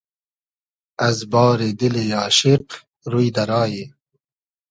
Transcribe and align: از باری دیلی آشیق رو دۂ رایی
از 1.07 1.17
باری 1.31 1.69
دیلی 1.79 2.07
آشیق 2.25 2.65
رو 3.11 3.21
دۂ 3.35 3.43
رایی 3.49 3.83